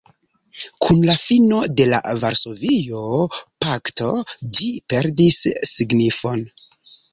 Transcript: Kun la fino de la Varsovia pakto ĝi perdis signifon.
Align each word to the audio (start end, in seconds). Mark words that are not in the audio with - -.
Kun 0.85 1.01
la 1.09 1.15
fino 1.23 1.59
de 1.81 1.85
la 1.89 1.99
Varsovia 2.23 3.03
pakto 3.67 4.09
ĝi 4.59 4.73
perdis 4.95 5.41
signifon. 5.77 6.45